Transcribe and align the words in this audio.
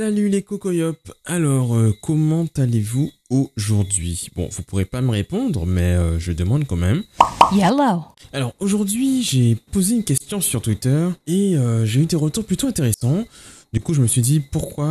Salut 0.00 0.30
les 0.30 0.40
cocoyops 0.40 1.12
Alors, 1.26 1.76
euh, 1.76 1.94
comment 2.00 2.46
allez-vous 2.56 3.10
aujourd'hui? 3.28 4.30
Bon, 4.34 4.48
vous 4.50 4.62
pourrez 4.62 4.86
pas 4.86 5.02
me 5.02 5.10
répondre, 5.10 5.66
mais 5.66 5.92
euh, 5.92 6.18
je 6.18 6.32
demande 6.32 6.66
quand 6.66 6.76
même. 6.76 7.02
Yellow. 7.52 8.04
Alors, 8.32 8.54
aujourd'hui, 8.60 9.22
j'ai 9.22 9.58
posé 9.72 9.96
une 9.96 10.02
question 10.02 10.40
sur 10.40 10.62
Twitter 10.62 11.06
et 11.26 11.54
euh, 11.54 11.84
j'ai 11.84 12.00
eu 12.00 12.06
des 12.06 12.16
retours 12.16 12.46
plutôt 12.46 12.66
intéressants. 12.66 13.26
Du 13.74 13.80
coup, 13.82 13.92
je 13.92 14.00
me 14.00 14.06
suis 14.06 14.22
dit 14.22 14.40
pourquoi 14.40 14.86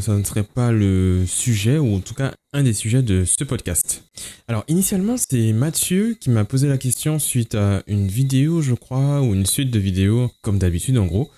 ça 0.00 0.16
ne 0.16 0.24
serait 0.24 0.44
pas 0.44 0.72
le 0.72 1.24
sujet, 1.26 1.76
ou 1.76 1.96
en 1.96 2.00
tout 2.00 2.14
cas 2.14 2.32
un 2.54 2.62
des 2.62 2.72
sujets 2.72 3.02
de 3.02 3.26
ce 3.26 3.44
podcast? 3.44 4.04
Alors, 4.48 4.64
initialement, 4.68 5.16
c'est 5.18 5.52
Mathieu 5.52 6.16
qui 6.18 6.30
m'a 6.30 6.46
posé 6.46 6.68
la 6.68 6.78
question 6.78 7.18
suite 7.18 7.54
à 7.54 7.82
une 7.86 8.08
vidéo, 8.08 8.62
je 8.62 8.72
crois, 8.72 9.20
ou 9.20 9.34
une 9.34 9.44
suite 9.44 9.70
de 9.70 9.78
vidéos, 9.78 10.30
comme 10.40 10.58
d'habitude 10.58 10.96
en 10.96 11.04
gros. 11.04 11.30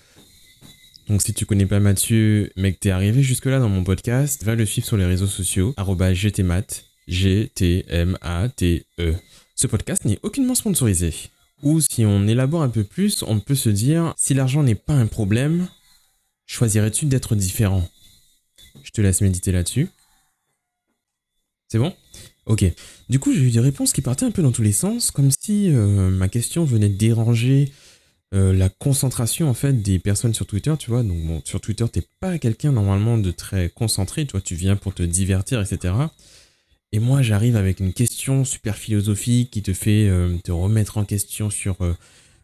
Donc 1.07 1.21
si 1.21 1.33
tu 1.33 1.45
connais 1.45 1.65
pas 1.65 1.79
Mathieu, 1.79 2.51
mais 2.57 2.73
que 2.73 2.79
t'es 2.79 2.89
arrivé 2.89 3.23
jusque-là 3.23 3.59
dans 3.59 3.69
mon 3.69 3.85
podcast, 3.85 4.43
va 4.43 4.55
le 4.55 4.65
suivre 4.65 4.85
sur 4.85 4.97
les 4.97 5.05
réseaux 5.05 5.27
sociaux, 5.27 5.73
gtmat, 5.77 6.83
G-T-M-A-T-E. 7.07 7.55
Ce 9.55 9.67
podcast 9.67 10.03
n'est 10.03 10.19
aucunement 10.23 10.55
sponsorisé. 10.55 11.13
Ou 11.63 11.79
si 11.79 12.05
on 12.05 12.27
élabore 12.27 12.61
un 12.61 12.69
peu 12.69 12.83
plus, 12.83 13.23
on 13.23 13.39
peut 13.39 13.55
se 13.55 13.69
dire, 13.69 14.13
si 14.17 14.33
l'argent 14.33 14.63
n'est 14.63 14.75
pas 14.75 14.93
un 14.95 15.07
problème, 15.07 15.69
choisirais-tu 16.45 17.05
d'être 17.05 17.35
différent? 17.35 17.87
Je 18.83 18.91
te 18.91 18.99
laisse 18.99 19.21
méditer 19.21 19.53
là-dessus. 19.53 19.87
C'est 21.69 21.79
bon? 21.79 21.93
Ok. 22.45 22.65
Du 23.09 23.19
coup, 23.19 23.33
j'ai 23.33 23.41
eu 23.41 23.51
des 23.51 23.61
réponses 23.61 23.93
qui 23.93 24.01
partaient 24.01 24.25
un 24.25 24.31
peu 24.31 24.41
dans 24.41 24.51
tous 24.51 24.61
les 24.61 24.73
sens, 24.73 25.11
comme 25.11 25.31
si 25.41 25.69
euh, 25.73 26.09
ma 26.09 26.27
question 26.27 26.65
venait 26.65 26.89
de 26.89 26.97
déranger 26.97 27.71
euh, 28.33 28.53
la 28.53 28.69
concentration 28.69 29.49
en 29.49 29.53
fait 29.53 29.81
des 29.81 29.99
personnes 29.99 30.33
sur 30.33 30.45
Twitter, 30.45 30.73
tu 30.77 30.89
vois. 30.89 31.03
Donc 31.03 31.17
bon, 31.25 31.41
sur 31.45 31.61
Twitter, 31.61 31.85
t'es 31.91 32.03
pas 32.19 32.37
quelqu'un 32.37 32.71
normalement 32.71 33.17
de 33.17 33.31
très 33.31 33.69
concentré, 33.69 34.25
toi, 34.25 34.41
tu 34.41 34.55
viens 34.55 34.75
pour 34.75 34.93
te 34.93 35.03
divertir, 35.03 35.61
etc. 35.61 35.93
Et 36.91 36.99
moi, 36.99 37.21
j'arrive 37.21 37.55
avec 37.55 37.79
une 37.79 37.93
question 37.93 38.45
super 38.45 38.75
philosophique 38.75 39.51
qui 39.51 39.61
te 39.61 39.73
fait 39.73 40.07
euh, 40.07 40.37
te 40.43 40.51
remettre 40.51 40.97
en 40.97 41.05
question 41.05 41.49
sur 41.49 41.81
euh, 41.81 41.93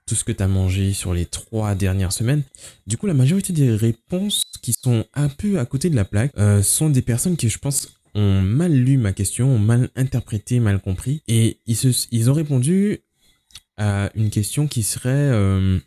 tout 0.06 0.16
ce 0.16 0.24
que 0.24 0.32
t'as 0.32 0.48
mangé 0.48 0.94
sur 0.94 1.14
les 1.14 1.26
trois 1.26 1.76
dernières 1.76 2.12
semaines. 2.14 2.44
Du 2.88 2.98
coup, 2.98 3.08
la 3.08 3.14
majorité 3.14 3.54
des 3.54 3.72
réponses 3.72 4.44
qui 4.62 4.74
sont 4.74 5.06
un 5.14 5.30
peu 5.30 5.60
à 5.60 5.66
côté 5.66 5.90
de 5.90 5.96
la 5.96 6.06
plaque 6.06 6.34
sont 6.62 6.90
des 6.90 7.02
personnes 7.02 7.38
qui, 7.38 7.48
je 7.48 7.58
pense, 7.58 7.88
ont 8.16 8.42
mal 8.42 8.74
lu 8.74 8.98
ma 8.98 9.14
question, 9.14 9.56
ont 9.56 9.60
mal 9.60 9.90
interprété, 9.96 10.60
mal 10.60 10.80
compris. 10.80 11.22
Et 11.28 11.60
ils, 11.66 11.76
se, 11.76 12.08
ils 12.12 12.30
ont 12.30 12.34
répondu 12.34 13.00
à 13.78 14.12
une 14.16 14.30
question 14.30 14.68
qui 14.68 14.84
serait 14.84 15.10
euh, 15.12 15.80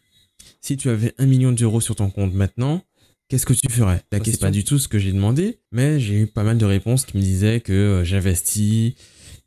si 0.60 0.76
tu 0.76 0.90
avais 0.90 1.14
un 1.18 1.26
million 1.26 1.52
d'euros 1.52 1.80
sur 1.80 1.96
ton 1.96 2.10
compte 2.10 2.34
maintenant, 2.34 2.82
qu'est-ce 3.28 3.46
que 3.46 3.52
tu 3.52 3.70
ferais? 3.70 4.02
La 4.12 4.18
question, 4.18 4.32
c'est 4.32 4.46
pas 4.46 4.50
du 4.50 4.64
tout 4.64 4.78
ce 4.78 4.88
que 4.88 4.98
j'ai 4.98 5.12
demandé, 5.12 5.60
mais 5.72 6.00
j'ai 6.00 6.22
eu 6.22 6.26
pas 6.26 6.42
mal 6.42 6.58
de 6.58 6.64
réponses 6.64 7.04
qui 7.04 7.16
me 7.16 7.22
disaient 7.22 7.60
que 7.60 7.72
euh, 7.72 8.04
j'investis, 8.04 8.94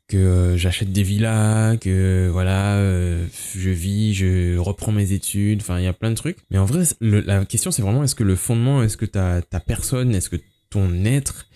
que 0.08 0.16
euh, 0.16 0.56
j'achète 0.56 0.92
des 0.92 1.02
villas, 1.02 1.76
que 1.78 2.28
voilà, 2.32 2.76
euh, 2.76 3.26
je 3.56 3.70
vis, 3.70 4.14
je 4.14 4.56
reprends 4.58 4.92
mes 4.92 5.12
études, 5.12 5.60
enfin 5.60 5.78
il 5.78 5.84
y 5.84 5.88
a 5.88 5.92
plein 5.92 6.10
de 6.10 6.16
trucs. 6.16 6.38
Mais 6.50 6.58
en 6.58 6.64
vrai, 6.64 6.84
le- 7.00 7.20
la 7.20 7.44
question 7.44 7.70
c'est 7.70 7.82
vraiment 7.82 8.02
est-ce 8.02 8.14
que 8.16 8.24
le 8.24 8.36
fondement, 8.36 8.82
est-ce 8.82 8.96
que 8.96 9.06
ta, 9.06 9.40
ta 9.42 9.60
personne, 9.60 10.14
est-ce 10.14 10.30
que 10.30 10.36
ton 10.70 11.04
être 11.04 11.46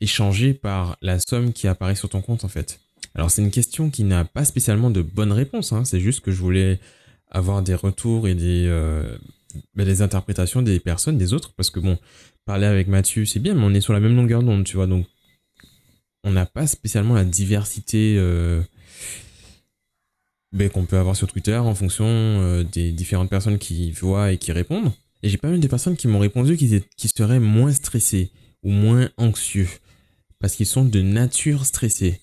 est 0.00 0.06
changé 0.06 0.52
par 0.52 0.96
la 1.00 1.18
somme 1.18 1.52
qui 1.52 1.68
apparaît 1.68 1.94
sur 1.94 2.08
ton 2.10 2.20
compte 2.20 2.44
en 2.44 2.48
fait? 2.48 2.80
Alors 3.16 3.30
c'est 3.30 3.42
une 3.42 3.50
question 3.50 3.88
qui 3.90 4.04
n'a 4.04 4.26
pas 4.26 4.44
spécialement 4.44 4.90
de 4.90 5.00
bonne 5.00 5.32
réponse, 5.32 5.72
hein. 5.72 5.84
c'est 5.86 6.00
juste 6.00 6.20
que 6.20 6.30
je 6.30 6.36
voulais 6.36 6.78
avoir 7.30 7.62
des 7.62 7.74
retours 7.74 8.28
et 8.28 8.34
des, 8.34 8.66
euh, 8.68 9.16
des 9.74 10.02
interprétations 10.02 10.60
des 10.60 10.78
personnes, 10.80 11.16
des 11.16 11.32
autres, 11.32 11.54
parce 11.56 11.70
que 11.70 11.80
bon, 11.80 11.98
parler 12.44 12.66
avec 12.66 12.88
Mathieu 12.88 13.24
c'est 13.24 13.40
bien, 13.40 13.54
mais 13.54 13.64
on 13.64 13.72
est 13.72 13.80
sur 13.80 13.94
la 13.94 14.00
même 14.00 14.14
longueur 14.14 14.42
d'onde, 14.42 14.64
tu 14.64 14.76
vois, 14.76 14.86
donc 14.86 15.06
on 16.24 16.32
n'a 16.32 16.44
pas 16.44 16.66
spécialement 16.66 17.14
la 17.14 17.24
diversité 17.24 18.16
euh, 18.18 18.60
ben, 20.52 20.68
qu'on 20.68 20.84
peut 20.84 20.98
avoir 20.98 21.16
sur 21.16 21.26
Twitter 21.26 21.56
en 21.56 21.74
fonction 21.74 22.04
euh, 22.06 22.64
des 22.64 22.92
différentes 22.92 23.30
personnes 23.30 23.58
qui 23.58 23.92
voient 23.92 24.30
et 24.32 24.36
qui 24.36 24.52
répondent. 24.52 24.92
Et 25.22 25.30
j'ai 25.30 25.38
pas 25.38 25.48
mal 25.48 25.60
de 25.60 25.68
personnes 25.68 25.96
qui 25.96 26.06
m'ont 26.06 26.18
répondu 26.18 26.58
qu'ils 26.58 26.82
qu'ils 26.98 27.10
seraient 27.10 27.40
moins 27.40 27.72
stressés 27.72 28.30
ou 28.62 28.70
moins 28.70 29.08
anxieux, 29.16 29.68
parce 30.38 30.54
qu'ils 30.54 30.66
sont 30.66 30.84
de 30.84 31.00
nature 31.00 31.64
stressés. 31.64 32.20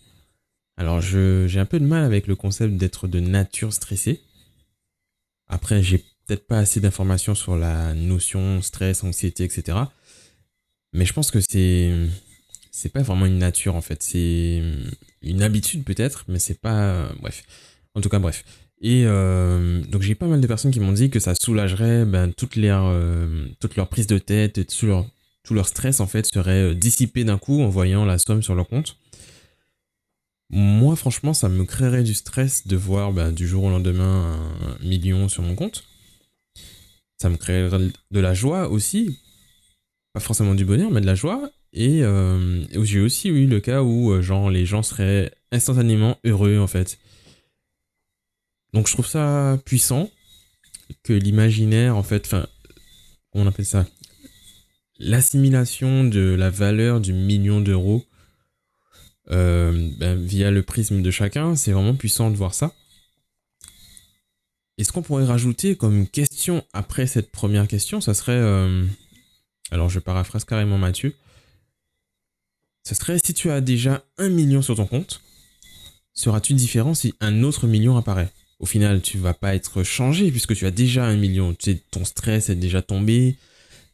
Alors, 0.78 1.02
j'ai 1.02 1.60
un 1.60 1.66
peu 1.66 1.80
de 1.80 1.86
mal 1.86 2.04
avec 2.04 2.28
le 2.28 2.36
concept 2.36 2.76
d'être 2.76 3.08
de 3.08 3.20
nature 3.20 3.74
stressé. 3.74 4.22
Après, 5.48 5.84
j'ai 5.84 6.00
peut-être 6.26 6.48
pas 6.48 6.60
assez 6.60 6.80
d'informations 6.80 7.36
sur 7.36 7.56
la 7.56 7.94
notion 7.94 8.62
stress, 8.62 9.04
anxiété, 9.04 9.44
etc. 9.44 9.78
Mais 10.94 11.06
je 11.06 11.14
pense 11.14 11.32
que 11.32 11.42
c'est 11.42 11.92
c'est 12.72 12.90
pas 12.90 13.04
vraiment 13.04 13.26
une 13.26 13.38
nature 13.38 13.76
en 13.76 13.82
fait. 13.82 14.02
C'est 14.02 14.64
une 15.22 15.44
habitude 15.44 15.84
peut-être, 15.84 16.26
mais 16.28 16.40
c'est 16.40 16.60
pas. 16.60 17.10
Bref. 17.20 17.44
En 17.96 18.02
tout 18.02 18.10
cas, 18.10 18.20
bref. 18.20 18.44
Et 18.84 19.04
euh, 19.06 19.82
donc 19.84 20.02
j'ai 20.02 20.14
pas 20.14 20.28
mal 20.28 20.42
de 20.42 20.48
personnes 20.48 20.72
qui 20.72 20.82
m'ont 20.82 20.92
dit 20.92 21.10
que 21.10 21.20
ça 21.20 21.36
soulagerait 21.36 22.04
ben, 22.04 22.34
toute 22.34 22.58
leur 22.58 22.84
euh, 22.86 23.48
toute 23.62 23.78
leur 23.78 23.88
prise 23.88 24.08
de 24.08 24.18
tête, 24.18 24.58
et 24.58 24.66
tout 24.66 24.86
leur 24.86 25.06
tout 25.44 25.54
leur 25.54 25.68
stress 25.70 26.02
en 26.02 26.08
fait 26.08 26.26
serait 26.26 26.72
euh, 26.72 26.76
dissipé 26.76 27.24
d'un 27.24 27.38
coup 27.38 27.62
en 27.62 27.70
voyant 27.70 28.04
la 28.04 28.18
somme 28.18 28.44
sur 28.44 28.56
leur 28.56 28.68
compte. 28.68 28.98
Moi, 30.56 30.96
franchement, 30.96 31.34
ça 31.34 31.50
me 31.50 31.66
créerait 31.66 32.04
du 32.04 32.14
stress 32.14 32.68
de 32.68 32.76
voir 32.76 33.12
bah, 33.12 33.32
du 33.32 33.48
jour 33.48 33.64
au 33.64 33.72
lendemain 33.72 34.40
un 34.62 34.86
million 34.86 35.28
sur 35.28 35.42
mon 35.42 35.56
compte. 35.56 35.84
Ça 37.20 37.30
me 37.30 37.38
créerait 37.38 37.80
de 38.12 38.20
la 38.20 38.36
joie 38.36 38.70
aussi. 38.70 39.20
Pas 40.14 40.20
forcément 40.20 40.54
du 40.54 40.64
bonheur, 40.64 40.92
mais 40.92 41.02
de 41.02 41.08
la 41.08 41.16
joie. 41.16 41.50
Et 41.74 42.04
euh, 42.04 42.64
j'ai 42.84 43.00
aussi 43.00 43.30
eu 43.30 43.48
le 43.48 43.62
cas 43.62 43.82
où 43.82 44.12
euh, 44.12 44.50
les 44.52 44.68
gens 44.68 44.84
seraient 44.84 45.34
instantanément 45.52 46.20
heureux, 46.24 46.60
en 46.60 46.68
fait. 46.68 47.00
Donc, 48.74 48.88
je 48.88 48.94
trouve 48.94 49.08
ça 49.08 49.58
puissant 49.66 50.12
que 51.02 51.14
l'imaginaire, 51.14 51.98
en 51.98 52.04
fait, 52.04 52.36
on 53.34 53.48
appelle 53.48 53.66
ça? 53.66 53.88
L'assimilation 55.00 56.04
de 56.04 56.36
la 56.38 56.52
valeur 56.52 57.02
du 57.02 57.12
million 57.12 57.60
d'euros 57.60 58.06
euh, 58.06 58.13
ben, 59.30 60.16
via 60.16 60.52
le 60.52 60.64
prisme 60.64 61.02
de 61.02 61.12
chacun, 61.12 61.56
c'est 61.56 61.72
vraiment 61.72 61.96
puissant 61.96 62.30
de 62.30 62.36
voir 62.36 62.54
ça. 62.54 62.74
Et 64.78 64.84
ce 64.84 64.92
qu'on 64.92 65.02
pourrait 65.04 65.26
rajouter 65.26 65.76
comme 65.76 66.08
question 66.08 66.64
après 66.74 67.08
cette 67.08 67.32
première 67.32 67.68
question, 67.68 68.02
ça 68.02 68.14
serait... 68.14 68.32
euh, 68.34 68.86
alors 69.72 69.90
je 69.90 70.00
paraphrase 70.00 70.46
carrément 70.46 70.78
Mathieu. 70.78 71.16
Ça 72.84 72.96
serait 72.96 73.20
si 73.24 73.34
tu 73.34 73.50
as 73.50 73.62
déjà 73.62 74.04
un 74.18 74.30
million 74.30 74.62
sur 74.62 74.76
ton 74.76 74.86
compte, 74.86 75.22
seras-tu 76.14 76.54
différent 76.54 76.94
si 76.94 77.14
un 77.22 77.44
autre 77.44 77.68
million 77.68 77.96
apparaît? 77.98 78.32
Au 78.60 78.66
final, 78.66 79.02
tu 79.02 79.18
vas 79.18 79.34
pas 79.34 79.56
être 79.56 79.84
changé 79.84 80.32
puisque 80.32 80.56
tu 80.56 80.66
as 80.66 80.72
déjà 80.72 81.06
un 81.06 81.18
million. 81.18 81.54
Tu 81.54 81.72
sais, 81.74 81.82
ton 81.92 82.04
stress 82.04 82.50
est 82.50 82.56
déjà 82.56 82.82
tombé, 82.82 83.38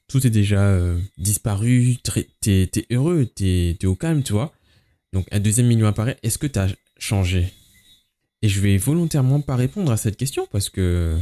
tout 0.07 0.25
est 0.25 0.31
déjà 0.31 0.61
euh, 0.61 0.99
disparu, 1.17 1.97
t'es 2.41 2.67
t'es 2.71 2.85
heureux, 2.91 3.25
t'es 3.25 3.75
t'es 3.79 3.87
au 3.87 3.95
calme, 3.95 4.23
tu 4.23 4.33
vois. 4.33 4.53
Donc 5.13 5.27
un 5.31 5.39
deuxième 5.39 5.67
million 5.67 5.87
apparaît, 5.87 6.17
est-ce 6.23 6.37
que 6.37 6.47
tu 6.47 6.59
changé? 6.97 7.51
Et 8.41 8.49
je 8.49 8.61
vais 8.61 8.77
volontairement 8.77 9.41
pas 9.41 9.55
répondre 9.55 9.91
à 9.91 9.97
cette 9.97 10.17
question 10.17 10.47
parce 10.51 10.69
que 10.69 11.17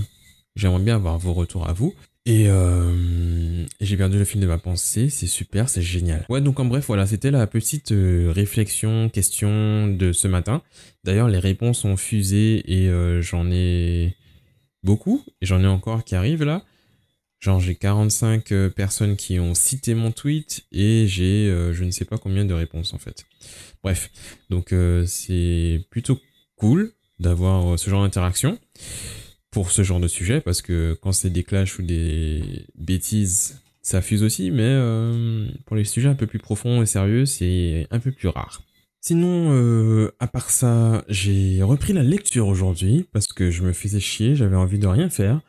j'aimerais 0.56 0.82
bien 0.82 0.96
avoir 0.96 1.18
vos 1.18 1.34
retours 1.34 1.68
à 1.68 1.74
vous. 1.74 1.94
Et, 2.26 2.50
euh, 2.50 3.64
j'ai 3.80 3.96
perdu 3.96 4.20
le 4.20 4.26
fil 4.26 4.42
de 4.42 4.48
ma 4.48 4.58
pensée, 4.58 5.10
c'est 5.10 5.28
super, 5.28 5.70
c'est 5.70 5.82
génial. 5.82 6.26
Ouais, 6.28 6.42
donc 6.42 6.60
en 6.60 6.66
bref, 6.66 6.86
voilà, 6.88 7.08
c'était 7.08 7.32
la 7.32 7.48
petite 7.48 7.94
euh, 7.94 8.34
réflexion, 8.36 9.08
question 9.08 9.88
de 9.88 10.12
ce 10.12 10.28
matin. 10.28 10.62
D'ailleurs, 11.06 11.30
les 11.30 11.40
réponses 11.40 11.86
ont 11.86 11.96
fusé 11.96 12.64
et 12.68 12.90
euh, 12.90 13.22
j'en 13.22 13.50
ai 13.50 14.18
beaucoup, 14.84 15.24
et 15.42 15.46
j'en 15.46 15.64
ai 15.64 15.68
encore 15.68 16.04
qui 16.04 16.16
arrivent 16.16 16.44
là. 16.44 16.66
Genre, 17.40 17.60
j'ai 17.60 17.76
45 17.76 18.52
euh, 18.52 18.70
personnes 18.70 19.16
qui 19.16 19.40
ont 19.40 19.54
cité 19.54 19.94
mon 19.94 20.12
tweet 20.12 20.66
et 20.72 21.06
j'ai 21.08 21.48
euh, 21.48 21.72
je 21.72 21.84
ne 21.84 21.92
sais 21.92 22.06
pas 22.06 22.18
combien 22.18 22.46
de 22.46 22.54
réponses 22.54 22.94
en 22.94 22.98
fait. 22.98 23.26
Bref, 23.84 24.10
donc 24.50 24.74
euh, 24.74 25.06
c'est 25.06 25.86
plutôt 25.92 26.20
cool 26.56 26.94
d'avoir 27.20 27.78
ce 27.78 27.90
genre 27.92 28.02
d'interaction 28.02 28.58
pour 29.52 29.72
ce 29.72 29.84
genre 29.84 30.00
de 30.00 30.08
sujet 30.08 30.42
parce 30.42 30.64
que 30.64 30.98
quand 31.02 31.12
c'est 31.12 31.30
des 31.30 31.44
clashs 31.44 31.78
ou 31.78 31.84
des 31.84 32.66
bêtises, 32.76 33.62
ça 33.82 34.02
fuse 34.02 34.24
aussi, 34.24 34.52
mais 34.52 34.76
pour 35.66 35.76
les 35.76 35.84
sujets 35.84 36.10
un 36.10 36.16
peu 36.16 36.28
plus 36.28 36.40
profonds 36.40 36.82
et 36.82 36.86
sérieux, 36.86 37.26
c'est 37.26 37.88
un 37.90 38.00
peu 38.00 38.12
plus 38.12 38.28
rare. 38.28 38.62
Sinon, 39.02 40.12
à 40.20 40.28
part 40.28 40.52
ça, 40.52 41.04
j'ai 41.08 41.64
repris 41.64 41.94
la 41.94 42.04
lecture 42.04 42.48
aujourd'hui 42.48 43.08
parce 43.14 43.28
que 43.28 43.50
je 43.50 43.64
me 43.64 43.74
faisais 43.74 44.00
chier, 44.00 44.36
j'avais 44.36 44.58
envie 44.58 44.80
de 44.80 44.88
rien 44.88 45.10
faire. 45.10 45.42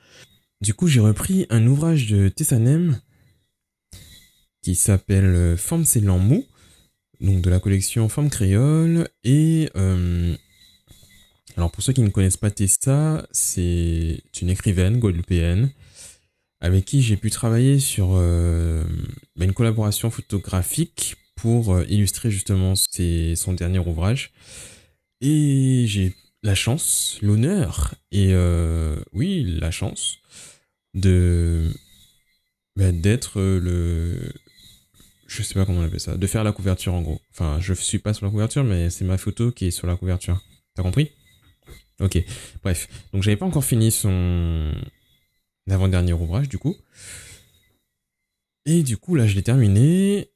Du 0.61 0.75
coup, 0.75 0.89
j'ai 0.89 1.01
repris 1.01 1.47
un 1.51 1.65
ouvrage 1.67 2.09
de 2.09 2.29
Tessanem 2.29 3.01
qui 4.61 4.75
s'appelle 4.75 5.25
euh, 5.25 5.57
Forme 5.57 5.85
c'est 5.85 6.01
mou 6.01 6.45
donc 7.21 7.43
de 7.43 7.51
la 7.51 7.61
collection 7.61 8.09
Forme 8.09 8.29
créole. 8.29 9.09
Et 9.23 9.71
euh, 9.77 10.35
alors 11.57 11.71
pour 11.71 11.83
ceux 11.83 11.93
qui 11.93 12.01
ne 12.01 12.09
connaissent 12.09 12.37
pas 12.37 12.51
Tessa, 12.51 13.27
c'est 13.31 14.21
une 14.41 14.51
écrivaine 14.51 14.99
guadeloupéenne 14.99 15.71
avec 16.61 16.85
qui 16.85 17.03
j'ai 17.03 17.17
pu 17.17 17.31
travailler 17.31 17.79
sur 17.79 18.15
euh, 18.15 18.85
bah, 19.37 19.45
une 19.45 19.53
collaboration 19.53 20.11
photographique 20.11 21.17
pour 21.37 21.81
illustrer 21.83 22.33
justement 22.33 22.75
son 22.75 23.53
dernier 23.53 23.79
ouvrage. 23.79 24.33
Et 25.21 25.85
j'ai 25.87 26.17
la 26.43 26.55
chance, 26.55 27.19
l'honneur 27.23 27.94
et 28.12 28.32
euh, 28.32 28.96
oui, 29.12 29.44
la 29.61 29.70
chance 29.70 30.19
de 30.94 31.73
bah, 32.76 32.93
d'être 32.93 33.40
le 33.40 34.32
je 35.26 35.43
sais 35.43 35.55
pas 35.55 35.67
comment 35.67 35.81
on 35.81 35.85
appelle 35.85 36.00
ça, 36.00 36.17
de 36.17 36.26
faire 36.26 36.43
la 36.43 36.52
couverture 36.52 36.94
en 36.94 37.02
gros. 37.02 37.20
Enfin, 37.32 37.58
je 37.61 37.75
suis 37.75 37.99
pas 37.99 38.14
sur 38.14 38.25
la 38.25 38.32
couverture, 38.32 38.64
mais 38.64 38.88
c'est 38.88 39.05
ma 39.05 39.19
photo 39.19 39.52
qui 39.52 39.67
est 39.67 39.70
sur 39.70 39.87
la 39.87 39.94
couverture. 39.94 40.43
T'as 40.75 40.82
compris? 40.82 41.11
Ok. 42.00 42.23
Bref, 42.62 42.88
donc 43.12 43.23
j'avais 43.23 43.37
pas 43.37 43.46
encore 43.46 43.64
fini 43.64 43.90
son 43.90 44.73
avant-dernier 45.69 46.14
ouvrage 46.14 46.49
du 46.49 46.58
coup. 46.58 46.76
Et 48.64 48.82
du 48.82 48.96
coup 48.96 49.14
là, 49.14 49.26
je 49.26 49.35
l'ai 49.35 49.43
terminé 49.43 50.31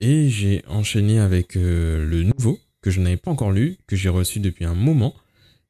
et 0.00 0.28
j'ai 0.30 0.62
enchaîné 0.66 1.18
avec 1.18 1.56
euh, 1.56 2.04
le 2.06 2.22
nouveau 2.22 2.58
que 2.80 2.90
je 2.90 3.00
n'avais 3.00 3.18
pas 3.18 3.30
encore 3.30 3.52
lu, 3.52 3.76
que 3.86 3.96
j'ai 3.96 4.08
reçu 4.08 4.40
depuis 4.40 4.64
un 4.64 4.74
moment. 4.74 5.14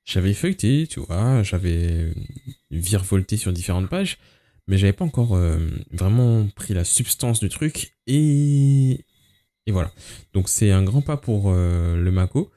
J'avais 0.05 0.35
feuilleté, 0.35 0.87
tu 0.89 1.01
vois, 1.01 1.43
j'avais 1.43 2.13
virevolté 2.71 3.37
sur 3.37 3.53
différentes 3.53 3.89
pages, 3.89 4.19
mais 4.67 4.79
j'avais 4.79 4.93
pas 4.93 5.05
encore 5.05 5.37
euh, 5.37 5.59
vraiment 5.93 6.47
pris 6.49 6.75
la 6.75 6.85
substance 6.85 7.41
du 7.41 7.49
truc 7.49 7.97
et 8.07 9.05
voilà. 9.71 9.93
Donc 10.33 10.49
c'est 10.49 10.71
un 10.71 10.83
grand 10.83 11.03
pas 11.03 11.17
pour 11.17 11.51
euh, 11.51 11.97
le 11.97 12.11
Mako, 12.11 12.51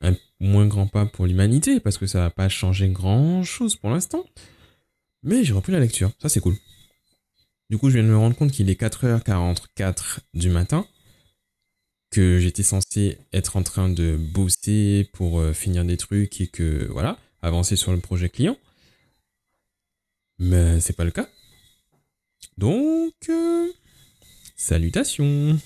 un 0.00 0.14
moins 0.40 0.66
grand 0.66 0.86
pas 0.86 1.06
pour 1.06 1.26
l'humanité 1.26 1.80
parce 1.80 1.98
que 1.98 2.06
ça 2.06 2.20
va 2.20 2.30
pas 2.30 2.48
changer 2.48 2.88
grand 2.88 3.42
chose 3.42 3.76
pour 3.76 3.90
l'instant. 3.90 4.24
Mais 5.22 5.44
j'ai 5.44 5.54
repris 5.54 5.72
la 5.72 5.80
lecture, 5.80 6.10
ça 6.20 6.28
c'est 6.28 6.40
cool. 6.40 6.56
Du 7.70 7.78
coup, 7.78 7.88
je 7.88 7.94
viens 7.94 8.02
de 8.02 8.12
me 8.12 8.16
rendre 8.16 8.36
compte 8.36 8.52
qu'il 8.52 8.68
est 8.68 8.80
4h44 8.80 10.18
du 10.34 10.50
matin, 10.50 10.86
que 12.14 12.38
j'étais 12.38 12.62
censé 12.62 13.18
être 13.32 13.56
en 13.56 13.64
train 13.64 13.88
de 13.88 14.16
bosser 14.16 15.10
pour 15.14 15.40
euh, 15.40 15.52
finir 15.52 15.84
des 15.84 15.96
trucs 15.96 16.40
et 16.40 16.46
que 16.46 16.86
voilà, 16.92 17.18
avancer 17.42 17.74
sur 17.74 17.90
le 17.90 17.98
projet 17.98 18.28
client. 18.28 18.56
Mais 20.38 20.78
c'est 20.78 20.92
pas 20.92 21.02
le 21.02 21.10
cas. 21.10 21.28
Donc, 22.56 23.14
euh, 23.28 23.68
salutations 24.54 25.58